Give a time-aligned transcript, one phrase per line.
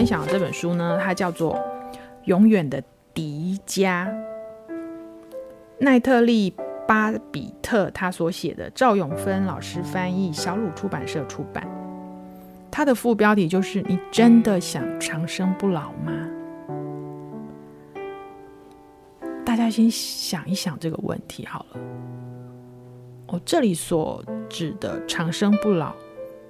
[0.00, 1.54] 分享的这本书呢，它叫做
[2.24, 4.08] 《永远的迪迦》，
[5.76, 6.50] 奈特利·
[6.88, 11.68] 巴比特他所写的，赵永芬老师翻译，小鲁出版社出版。
[12.70, 16.12] 它的副标题就是“你真的想长生不老吗？”
[19.44, 21.80] 大家先想一想这个问题好了。
[23.26, 25.92] 我这里所指的长生不老，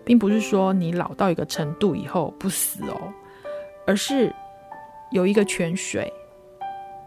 [0.04, 3.12] 并不是说你老到一个程度以后不死哦，
[3.90, 4.32] 而是
[5.10, 6.12] 有一个泉水，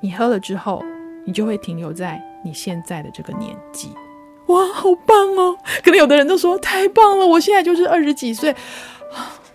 [0.01, 0.83] 你喝了之后，
[1.25, 3.89] 你就会停留在你现在的这个年纪。
[4.47, 5.57] 哇，好棒哦！
[5.81, 8.53] 可能有的人都说太棒了，我现在就是二十几岁，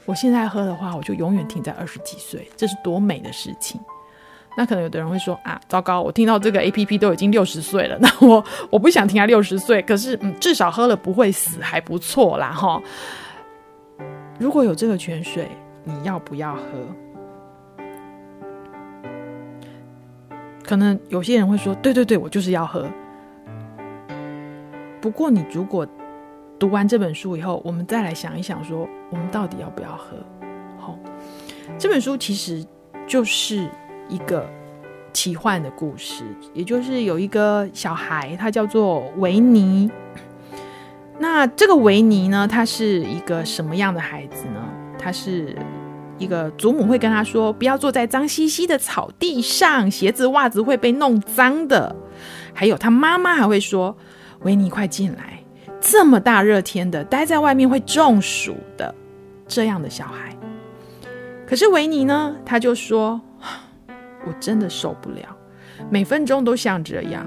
[0.07, 3.79] 我现在喝的话，我就永远停在二十几岁，这是多美的事情。
[4.57, 12.81] 那可能有的人会说啊，糟糕，我听到这个 APP 都已经六十岁了，那我我不想停在六十岁，可是嗯，至少喝了不会死，还不错啦哈。
[14.39, 15.47] 如果有这个泉水，
[15.85, 16.63] 你要不要喝？
[20.69, 22.87] 可能有些人会说，对对对，我就是要喝。
[25.01, 25.87] 不过你如果
[26.59, 30.17] 读完这本书以后，我们再来想一想说，我们到底要不要喝？
[30.79, 30.99] 好，
[31.79, 32.63] 这本书其实
[33.07, 33.67] 就是。
[34.11, 34.49] 一个
[35.13, 36.25] 奇幻的故事，
[36.55, 39.91] 也就是有一个小孩，他叫做维尼。
[41.19, 44.67] 那这个维尼呢，他是一个什么样的孩子呢？
[44.99, 45.55] 他是
[46.19, 51.95] 一个祖母会跟他说，不要坐在脏兮兮的草地上，鞋子袜子会被弄脏的。
[52.53, 53.97] 还有他妈妈还会说，
[54.41, 55.43] 维尼快进来，
[55.81, 58.95] 这么大热天的，待在外面会中暑的。
[59.47, 60.37] 这样的小孩，
[61.47, 63.21] 可是维尼呢，他就说。
[64.27, 65.25] 我真的受不了，
[65.89, 67.27] 每分钟都像这样。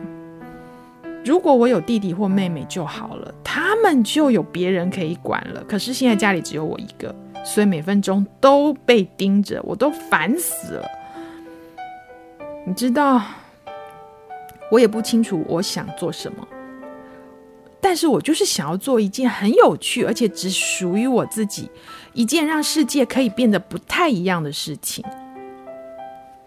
[1.25, 5.64] 如果我有弟弟或妹妹就好了，他们就有别人可以管了。
[5.64, 10.88] 可是现在家里只有我一个，所以每分钟都被盯着，我都烦死了。
[12.66, 13.22] 你知道，
[14.69, 16.47] 我也不清楚我想做什么，
[17.81, 21.69] 但是我就是想要做一件很有趣，而且只属于我自己，
[22.13, 25.03] 一件让世界可以变得不太一样的事情。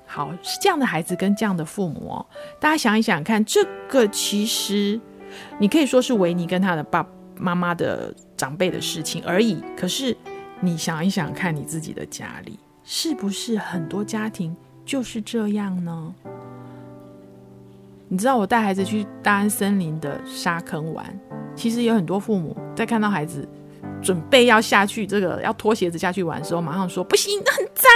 [0.06, 2.26] 好，是这样的孩子跟这样的父母哦，
[2.61, 5.00] 大家想一想看，这个其实
[5.59, 7.05] 你可以说是维尼跟他的爸
[7.37, 9.61] 妈妈的长辈的事情而已。
[9.76, 10.16] 可是
[10.64, 16.14] 你想一想看，你自己的家里是不是很多家庭就是这样呢？
[18.08, 21.04] 你知道我带孩子去大安森林的沙坑玩，
[21.54, 23.47] 其实有很多父母在看到孩子
[24.02, 27.91] 准备要下去，这个要脱鞋子下去玩的时候，马上说不行，那很脏。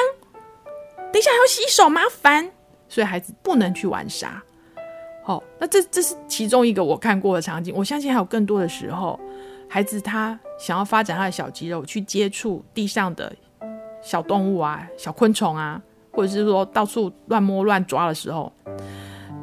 [1.11, 2.51] 等一下还要洗手，麻烦，
[2.89, 4.43] 所以孩子不能去玩沙。
[5.25, 7.75] 好，那这这是其中一个我看过的场景。
[7.75, 9.19] 我相信还有更多的时候，
[9.69, 13.35] 孩子他想要发展他的小肌肉，去接触地上的
[14.03, 15.81] 小动物啊、小昆虫啊，
[16.13, 18.53] 或者是说到处乱摸乱抓的时候，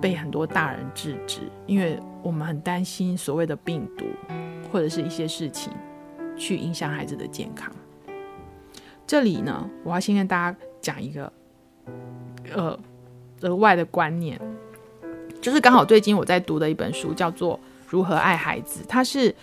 [0.01, 4.05] 被很多大人制止，因为我们很担心所谓的病毒
[4.71, 5.73] 或者是一些事情
[6.37, 7.71] 去影响孩子的健康。
[9.07, 11.31] 这里呢，我要先跟大家讲一个。
[12.53, 12.77] 呃，
[13.41, 14.39] 额外的观念，
[15.41, 19.33] 就是刚好最近我在读的一本书，叫做《如何爱孩子》，它是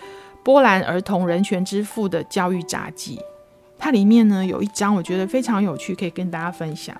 [0.42, 3.20] 波兰儿童人权之父的教育札记。
[3.78, 6.96] 它里面呢有一章，我觉得非常有趣，可以跟大家分享。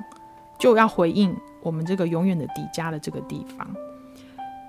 [0.59, 3.67] 就要回应我们这个永远的迪迦的这个地方，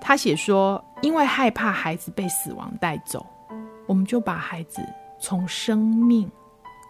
[0.00, 3.24] 他写说，因为害怕孩子被死亡带走，
[3.86, 4.82] 我们就把孩子
[5.20, 6.28] 从生命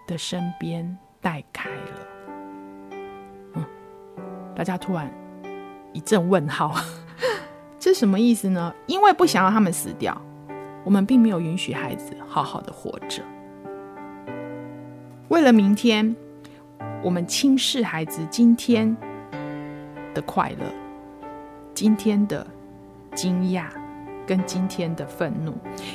[0.06, 2.96] 的身边带开了。
[3.54, 3.64] 嗯
[4.54, 5.12] 大家突然
[5.92, 6.74] 一阵问号，
[7.78, 8.74] 这什么意思呢？
[8.86, 10.18] 因为不想让他们死掉，
[10.84, 13.22] 我们并没有允许孩子好好的活着。
[15.28, 16.14] 为了明天，
[17.02, 18.96] 我们轻视孩子今天
[20.14, 20.66] 的快乐、
[21.74, 22.46] 今天的
[23.14, 23.64] 惊讶
[24.26, 25.54] 跟今天的愤怒，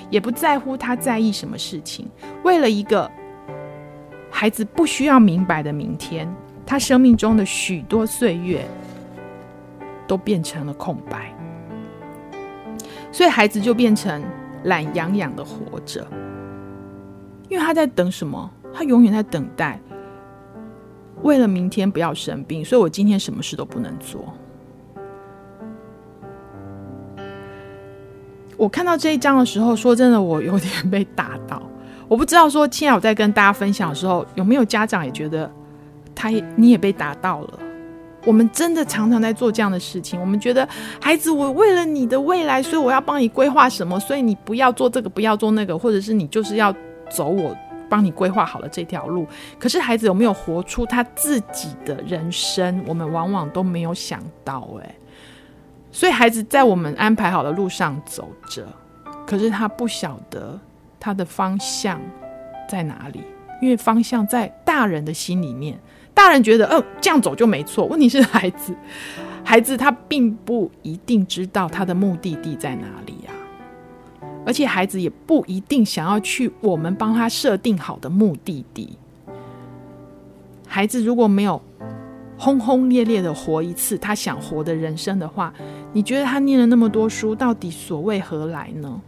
[0.10, 2.10] 也不在乎他在意什么事情。
[2.44, 3.10] 为了一个
[4.30, 6.28] 孩子不需要明白的明天。
[6.66, 8.64] 他生命中的许多岁月
[10.06, 11.34] 都变成了空白，
[13.12, 14.24] 所以孩子就变成
[14.64, 16.06] 懒洋洋的活着，
[17.48, 18.50] 因为他在等什么？
[18.74, 19.80] 他永远在等待，
[21.24, 24.34] 为了明天不要生病，所以我今天什么事都不能做。
[28.58, 31.62] 我看到这一章的时候，说真的，我有点被打到。
[32.08, 35.50] 我不知道说，现在我在跟大家分享的时候，有没有家长也觉得？
[36.14, 37.60] 他也，你也被打到了。
[38.26, 40.20] 我们真的常常在做这样的事情。
[40.20, 40.68] 我们觉得，
[41.02, 46.74] 孩子，我为了你的未来，所以我要帮你规划什么，所以你不要做这个，不要做那个，或者是你就是要
[47.10, 47.56] 走我
[47.90, 49.26] 帮你规划好了这条路，
[49.58, 54.96] 可是孩子有没有活出他自己的人生，我们往往都没有想到诶，
[55.92, 58.68] 所以孩子在我们安排好的路上走着，
[59.26, 60.60] 可是他不晓得
[61.00, 62.00] 他的方向
[62.70, 63.24] 在哪里，
[63.60, 65.80] 因为方向在大人的心里面，
[66.20, 67.86] 大人觉得，哦，这样走就没错。
[67.86, 68.76] 问题是孩子，
[69.42, 73.32] 孩子他并不一定知道他的目的地在哪里呀。
[74.46, 78.98] 而且孩子也不一定想要去我们帮他设定好的目的地。
[80.68, 81.62] 孩子如果没有
[82.38, 85.54] 轰轰烈烈的活一次他想活的人生的话，
[85.94, 89.00] 你觉得他念了那么多书，到底所为何来呢？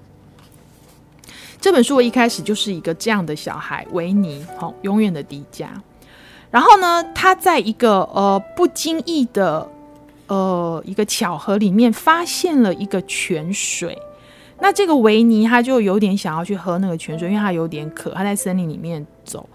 [1.60, 5.68] 这本书我一开始就是一个这样的小孩，维尼，好，永远的迪迦。
[6.52, 9.68] 然后呢，他在一个呃不经意的
[10.28, 13.98] 呃一个巧合里面，发现了一个泉水。
[14.60, 19.50] 那这个维尼他就有点想要去喝那个泉水，因为他有点渴，他在森林里面走，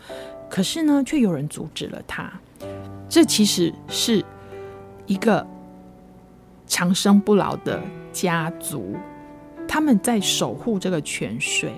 [0.49, 2.29] 可是呢，却有人阻止了他。
[3.09, 4.25] 这其实是
[5.07, 5.47] 一个
[6.67, 7.81] 长生不老的
[8.13, 8.97] 家族，
[9.69, 11.71] 他们在守护这个泉水，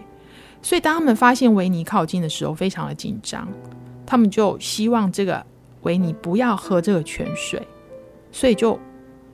[0.63, 3.47] 所以当他们发现维尼靠近的时候，非常的紧张，
[4.09, 5.45] 他们就希望这个
[5.83, 7.61] 维尼不要喝这个泉水，
[8.33, 8.81] 所以就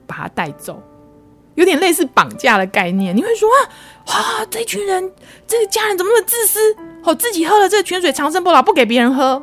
[0.05, 0.83] 把他带走。
[1.53, 3.49] 有点类似绑架的概念，你会说
[4.07, 5.09] 啊，啊，这群人，
[5.47, 6.59] 这个家人怎么那么自私？
[7.05, 9.41] 哦，自己喝了这个泉水长生不老，不给别人喝。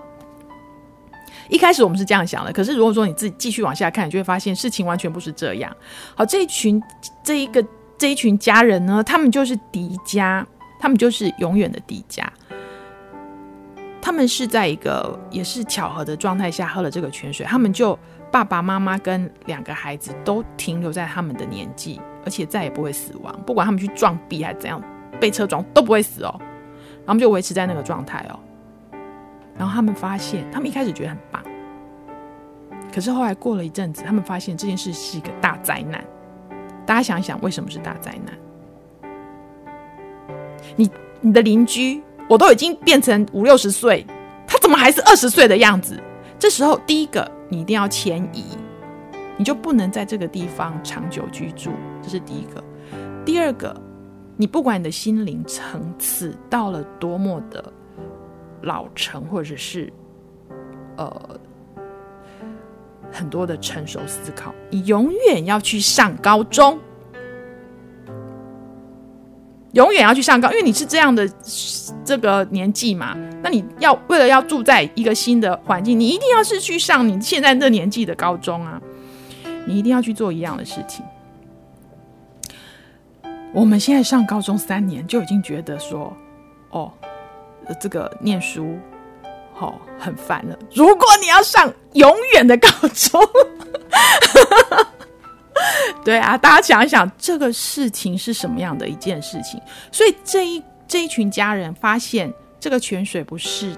[1.49, 5.75] 一开始我们是这样想的，可是如果说你自己继续往下看，你就会发现事情完全不是这样。
[6.15, 6.83] 好，这一群
[7.25, 7.65] 这一个
[7.97, 10.45] 这一群家人呢，他们就是迪迦，
[10.79, 12.23] 他们就是永远的迪迦。
[14.03, 17.99] 他们是在一个也是巧合的状态下喝了这个泉水，他们就。
[18.33, 23.39] 爸爸妈妈跟两个孩子都停留在他们的年纪，而且再也不会死亡。
[23.45, 24.83] 不管他们去撞壁还是怎样，
[25.21, 26.35] 被车撞都不会死哦。
[26.41, 28.41] 然后他们就维持在那个状态哦。
[29.55, 31.45] 然后他们发现，他们一开始觉得很棒，
[32.91, 36.03] 可是后来过了一阵子，他们发现这件事是一个大灾难。
[36.87, 38.35] 大家想一想，为什么是大灾难？
[40.75, 40.91] 你
[41.21, 44.07] 你的邻居，我都已经变成五六十岁，
[44.47, 46.03] 他怎么还是二十岁的样子？
[46.39, 47.31] 这时候，第一个。
[47.51, 48.57] 你一定要迁移，
[49.37, 51.69] 你就不能在这个地方长久居住，
[52.01, 52.65] 这是第一个。
[53.27, 53.79] 第二个，
[54.39, 57.71] 你不管你的心灵层次到了多么的
[58.63, 59.93] 老成，或者是
[60.97, 61.39] 呃
[63.11, 66.79] 很多的成熟思考，你永远要去上高中，
[69.73, 71.29] 永远要去上高，因为你是这样的
[72.05, 73.17] 这个年纪嘛。
[73.43, 78.81] 那你要为了要住在一个新的环境，你一定要是去上你现在这年纪的高中啊！
[79.67, 81.05] 你一定要去做一样的事情。
[83.55, 86.17] 我们现在上高中三年就已经觉得说，
[86.71, 86.93] 哦，
[87.81, 88.79] 这个念书
[89.55, 90.59] 好、哦、很烦了。
[90.75, 93.21] 如果你要上永远的高中，
[96.05, 99.61] 对啊，大家想一想这个事情是什么样的一件事情？
[99.91, 102.33] 所以这一这一群家人发现。
[102.63, 103.77] 这个泉水不是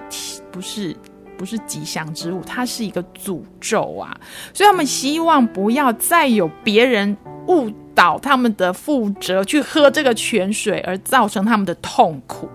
[0.51, 0.95] 不是
[1.39, 4.15] 不是吉祥之物，它是一个诅咒啊！
[4.53, 7.17] 所以他们希望不要再有别人
[7.47, 12.47] 误导他们的负责去喝这个泉水，而造成他们的痛苦，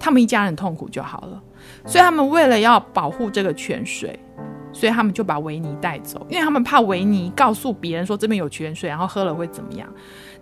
[0.00, 1.40] 他们一家人痛苦就好了。
[1.86, 4.18] 所以他们为了要保护这个泉水，
[4.76, 9.88] 所以他们就把维尼带走，因为他们怕维尼告诉别人说这边有泉水，然后喝了会怎么样。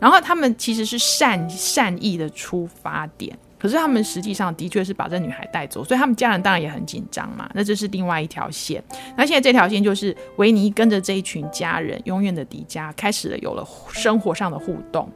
[0.00, 3.38] 然后他们其实是善善意的出发点。
[3.56, 7.48] 可是他们实际上的确是把这女孩带走，所以他们家人当然也很紧张嘛。
[7.54, 8.82] 那这是另外一条线。
[9.16, 15.08] 那现在这条线就是维尼跟着这一群家人，永远的迪迦，开始了有了生活上的互动。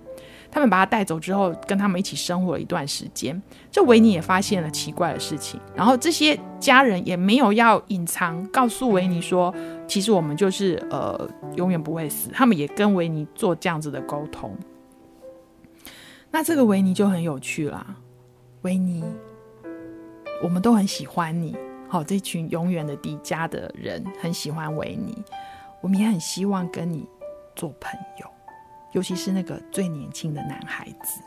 [0.51, 3.41] 他们把他带走之后，跟他们一起生活了一段时间。
[3.71, 9.55] 这维尼也发现了奇怪的事情，然后这些家人也没有要隐藏，告诉维尼说，
[9.87, 12.31] 其实我们就是呃永远不会死。
[12.33, 14.57] 他们也跟维尼做这样子的沟通。
[16.31, 17.97] 那这个维尼就很有趣啦。
[18.63, 19.05] 维尼，
[20.43, 21.57] 我们都很喜欢你。
[21.89, 25.23] 好，这群永远的迪迦的人很喜欢维尼，
[25.81, 27.09] 我们也很希望跟你
[27.57, 28.27] 做朋友，
[28.93, 31.21] 尤其是那个最年轻的男孩子，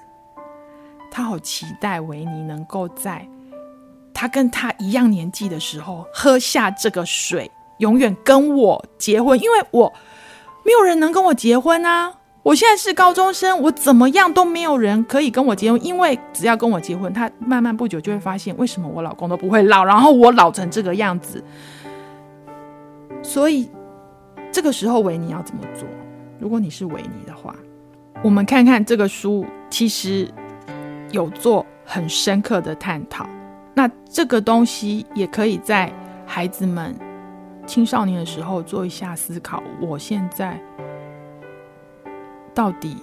[1.12, 3.28] 他好期待维尼能够在
[4.14, 9.92] 他跟他一样年纪的时候喝下这个水，永远跟我结婚，因为我
[10.66, 12.14] 没有人能跟我结婚啊。
[12.44, 21.44] 我现在是高中生，我怎么样都没有人可以跟我结婚，因为只要跟我结婚，他慢慢不久就会发现为什么我老公都不会老，然后我老成这个样子。
[23.22, 23.70] 所以
[24.52, 25.88] 这个时候维尼要怎么做？
[26.42, 27.56] 如果你是维尼的话，
[28.24, 30.28] 我们看看这个书其实
[31.12, 33.30] 有做很深刻的探讨。
[33.76, 35.94] 那这个东西也可以在
[36.26, 36.96] 孩子们
[37.68, 40.60] 青少年的时候做一下思考：我现在
[42.56, 42.98] 到底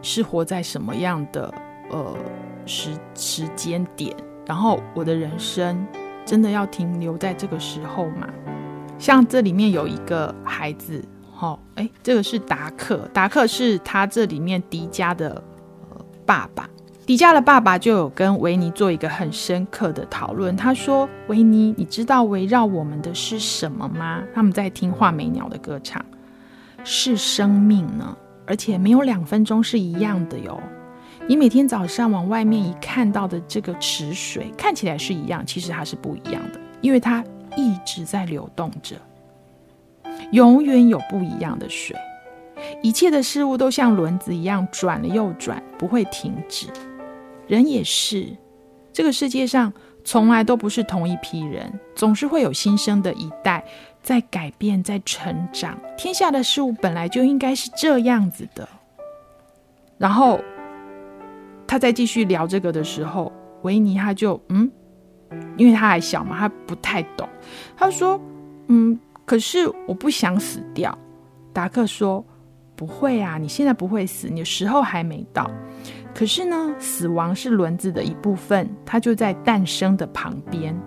[0.00, 1.52] 是活在什么样的
[1.90, 2.16] 呃
[2.64, 4.16] 时时间点？
[4.46, 5.86] 然后我的人生
[6.24, 8.26] 真的要停留在这个时候吗？
[8.98, 11.04] 像这里面有一个孩子，
[11.42, 15.42] 哦，哎，这个是达克，达克是他这里面迪迦的
[16.24, 16.70] 爸爸。
[17.04, 20.56] 迪迦的爸爸就有跟维尼做一个很深刻的讨论。
[20.56, 26.00] 他说：“维尼，你知道围绕我们的是什么吗？”他们在听画眉鸟的歌唱，
[26.84, 30.62] 是生命呢，而且没有两分钟是一样的哟。
[31.26, 37.24] 你每天早上往外面一看到的这个池水，看起来是一样，其实它是不一样的，因为它
[37.56, 38.94] 一直在流动着，
[40.32, 41.96] 永远有不一样的水。
[42.82, 46.66] 一切的事物都像轮子一样转了又转，不会停止。
[47.48, 48.28] 人也是，
[48.92, 49.72] 这个世界上
[50.04, 53.64] 从来都不是同一批人，总是会有新生的一代
[54.02, 55.76] 在改变，在成长。
[55.96, 58.68] 天下的事物本来就应该是这样子的。
[59.98, 60.40] 然后
[61.66, 64.70] 他在继续聊这个的时候，维尼他就嗯，
[65.56, 67.28] 因为他还小嘛，他不太懂。
[67.76, 68.20] 他说
[68.68, 68.98] ：“嗯，
[69.32, 70.96] 可是我不想死掉。”
[71.54, 72.22] 达克说
[72.76, 75.50] ：“不会啊，你现在不会死，你的时候还没到。”
[76.14, 80.78] 可是呢，死亡是轮子的一部分，它就在诞生的旁边。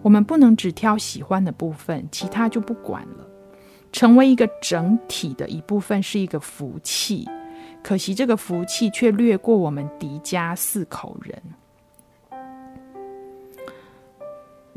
[0.00, 3.26] 我们不能只挑喜欢的部分，其他就不管了。
[3.90, 7.26] 成为一个整体的一部分是一个福气，
[7.82, 11.42] 可惜这个福气却略过我们迪迦四口人。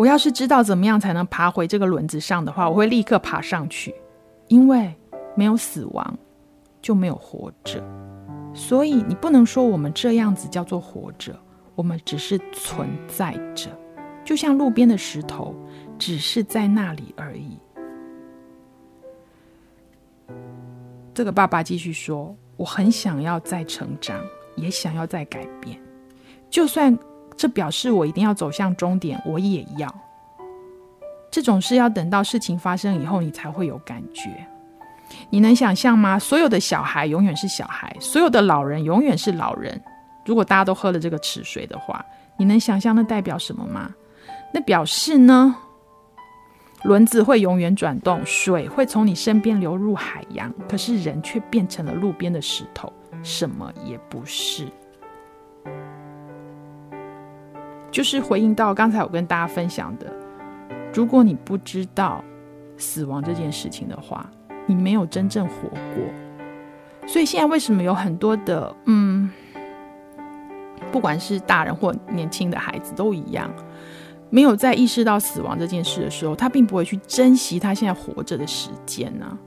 [0.02, 3.94] 我要是知道怎么样才能爬回这个轮子上的话，我会立刻爬上去，
[4.48, 4.92] 因为
[5.36, 6.18] 没有死亡，
[6.82, 7.80] 就没有活着。
[8.52, 11.40] 所以你不能说我们这样子叫做活着，
[11.76, 13.70] 我们只是存在着，
[14.26, 15.56] 就像路边的石头，
[16.00, 17.60] 只是在那里而已。
[21.14, 24.20] 这个爸爸继续说：“我很想要再成长，
[24.56, 25.80] 也想要再改变，
[26.50, 26.98] 就算
[27.42, 29.92] 这表示我一定要走向终点，我也要。
[31.32, 34.30] 这种事要等到事情发生以后，你才会有感觉。”
[35.32, 36.20] 你能想象吗？
[36.20, 39.82] 所有的小孩永远是小孩，所有的老人永远是老人。
[40.24, 42.06] 如果大家都喝了这个池水的话，
[42.38, 43.90] 你能想象那代表什么吗？
[44.54, 45.56] 那表示呢，
[46.84, 52.94] 轮子会永远转动，水会从你身边流入海洋，可是人却变成了路边的石头，
[53.24, 54.68] 什么也不是。
[57.92, 60.12] 就是回应到刚才我跟大家分享的，
[60.94, 62.24] 如果你不知道
[62.78, 64.30] 死亡这件事情的话。
[64.68, 69.30] 你没有真正活过，所以现在为什么有很多的嗯，
[70.92, 73.52] 不管是大人或年轻的孩子都一样，
[74.30, 79.38] 没有在意识到死亡这件事的时候，他并不会去珍惜他现在活着的时间呢、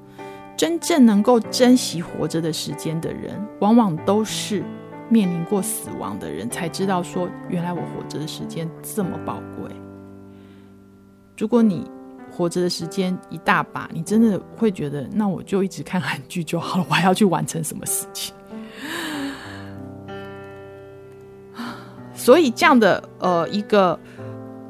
[0.57, 4.65] 真正能够珍惜活着的时间的人，往往都是
[5.09, 9.71] 面临过死亡的人，才知道说，原来我活着的时间这么宝贵。
[11.37, 11.91] 如果你
[12.31, 18.35] 活着的时间一大把，你真的会觉得，那我就一直看韩剧就好了，我还要去完成什么事情？
[22.15, 23.99] 所以这样的呃一个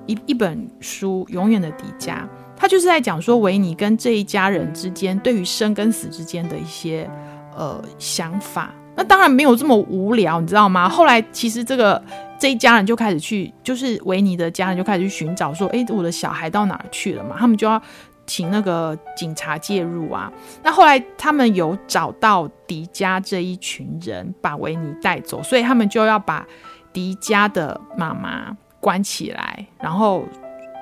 [0.07, 2.17] 一一本书《永远的迪迦》，
[2.57, 7.09] 他就是在讲说维尼跟这一家人之间对于生跟死之间的一些
[7.57, 8.75] 呃想法。
[8.97, 10.89] 那当然没有这么无聊，你知道吗？
[10.89, 12.03] 后来其实这个。
[12.37, 17.81] 这一家人就开始去，就是维尼的家人就开始去寻找，说：“哎，我的小孩到哪儿去了嘛？”他们就要
[18.27, 20.31] 请那个警察介入啊。
[20.63, 26.47] 那后来他们有找到迪迦这一群人，把维尼带走，所以他们就要把
[26.93, 30.25] 迪迦的妈妈关起来，然后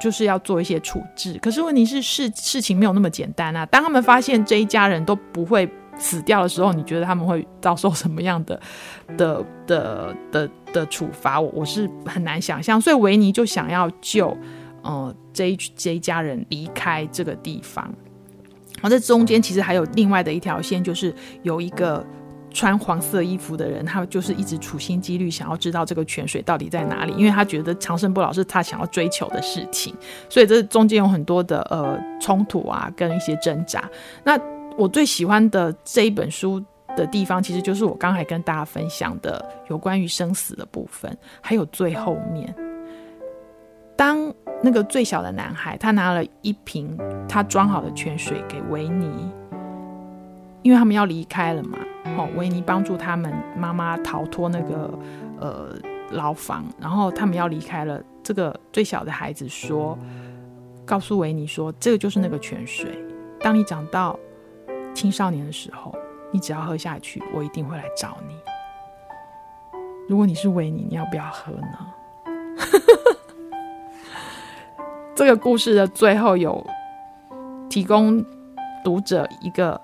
[0.01, 1.39] 就是要做一些处置。
[1.41, 3.65] 可是问题是事事情没有那么简单啊。
[3.67, 5.69] 当他们发现这一家人都不会
[6.03, 8.61] 死掉的时候，你觉得他们会遭受什么样的
[9.17, 11.41] 的的的的处罚？
[11.41, 12.81] 我我是很难想象。
[12.81, 14.37] 所以维尼就想要救
[14.83, 17.89] 呃这一这家人离开这个地方。
[18.83, 22.05] 而这中间其实还有另外的一条线，就是有一个
[22.51, 29.95] 穿黄色衣服的人，他就是一直处心积虑想要知道这个泉水到底在哪里，因为他觉得长生不老是他想要追求的事情。
[30.29, 33.89] 所以这中间有很多的呃冲突啊，跟一些挣扎。
[34.25, 34.37] 那
[34.77, 36.63] 我最喜欢的这一本书
[36.97, 42.55] 的地方，其实就是我刚才跟大家分享的有关于生死的部分，还有最后面，
[43.97, 46.97] 当那个最小的男孩他拿了一瓶
[47.29, 49.31] 他装好的泉水给维尼，
[50.63, 51.79] 因为他们要离开了嘛，
[52.17, 54.99] 哦，维尼帮助他们妈妈逃脱那个
[55.41, 55.77] 呃
[56.11, 58.03] 牢房，然后他们要离开了。
[58.25, 59.99] 这个最小的孩子说
[60.87, 62.97] ：“告诉维尼说，这个就是那个泉水。
[63.41, 64.17] 当你长到
[64.95, 65.95] 青少年的时候，
[66.31, 68.39] 你只要喝下去，我一定会来找你。
[70.09, 71.79] 如果你是维尼，你要不要喝呢？”
[75.15, 76.65] 这个故事的最后有
[77.69, 78.25] 提供
[78.83, 79.81] 读者一个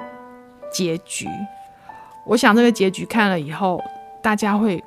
[0.72, 1.28] 结局。
[2.24, 3.82] 我想这个结局看了以后，
[4.22, 4.82] 大家会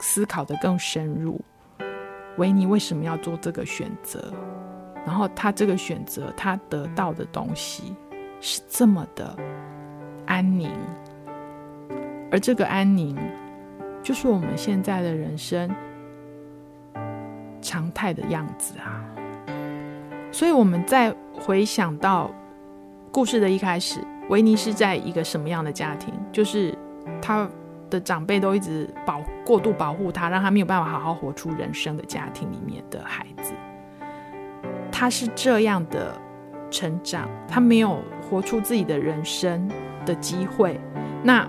[0.00, 1.40] 思考得更深入。
[2.38, 4.32] 维尼为什么要做这个选择？
[5.04, 7.94] 然后他这个选择，他得到的东西
[8.40, 9.36] 是这么的
[10.26, 10.70] 安宁，
[12.30, 13.16] 而这个安宁，
[14.02, 15.70] 就是我们现在的人生
[17.60, 19.04] 常态的样子啊。
[20.32, 22.30] 所以我们再回想到
[23.12, 24.00] 故事的一开始。
[24.28, 26.14] 维尼是在一个什么样的家庭？
[26.30, 26.72] 就是
[27.20, 27.50] 他
[27.90, 33.52] 的长辈都一直保过度保护他，让他没有办法好好活出人生的家庭里面的孩子。
[34.92, 36.16] 他是这样的
[36.70, 39.68] 成长，他没有活出自己的人生
[40.06, 40.80] 的机会。
[41.22, 41.46] 那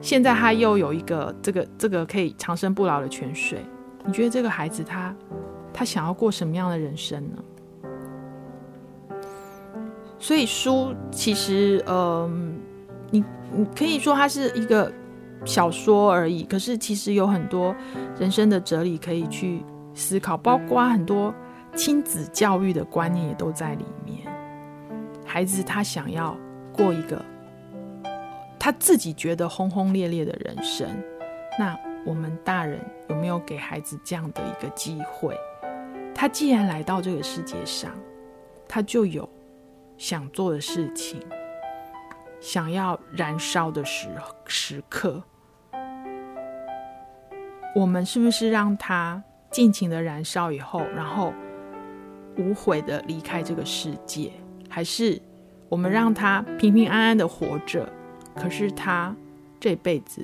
[0.00, 3.64] 现在他又有一个这个这个可以长生不老的泉水，
[4.04, 5.14] 你觉得这个孩子他
[5.72, 7.42] 他想要过什么样的人生呢？
[10.18, 12.30] 所以书其实，嗯、呃，
[13.10, 14.90] 你你可以说它是一个
[15.44, 17.74] 小说而已，可是其实有很多
[18.18, 19.62] 人生的哲理可以去
[19.92, 21.34] 思考，包括很多
[21.76, 24.23] 亲子教育的观念也都在里面。
[25.34, 26.38] 孩子他想要
[26.72, 27.20] 过一个
[28.56, 30.88] 他自己觉得轰轰烈烈的人生，
[31.58, 31.76] 那
[32.06, 35.36] 我们大人有没有给孩子这样的一个机会？
[36.14, 37.90] 他既然来到这个世界上，
[38.68, 39.28] 他就有。
[39.98, 41.20] 想做的事情，
[42.40, 44.08] 想要燃烧的时
[44.46, 45.20] 时刻，
[47.74, 51.32] 我们是不是让他尽情的燃烧以后，然后
[52.36, 54.30] 无悔的离开这个世界？
[54.74, 55.22] 还是
[55.68, 57.88] 我们让他平平安安的活着，
[58.34, 59.14] 可是他
[59.60, 60.20] 这辈子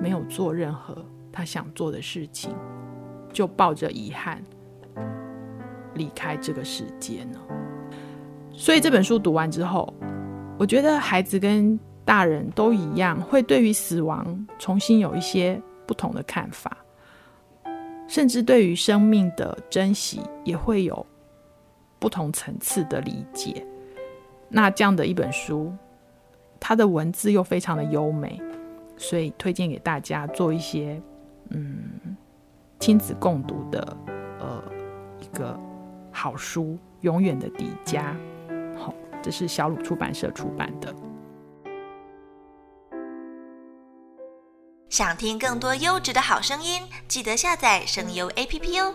[0.00, 2.54] 没有做任何他想做的事情，
[3.34, 4.42] 就抱着遗憾
[5.92, 7.38] 离开这个世界呢？
[8.50, 9.92] 所以这本书读完之后，
[10.58, 16.74] 我觉得孩子跟大人都一样，会对于死亡重新有一些不同的看法，
[18.08, 21.06] 甚至对于生命的珍惜也会有
[21.98, 23.66] 不同层次的理解。
[24.48, 25.72] 那这样的一本书，
[26.60, 28.40] 它的文字又非常的优美，
[28.96, 31.00] 所以推荐给大家做一些
[31.50, 32.16] 嗯
[32.78, 33.96] 亲子共读的
[34.38, 34.62] 呃
[35.20, 35.58] 一个
[36.12, 38.14] 好书，永远的迪迦，
[38.76, 38.94] 好。
[39.22, 40.94] 这是小鲁出版社出版的。
[44.88, 48.94] 想听更多优质的好声音，记得下载声优 APP 哦。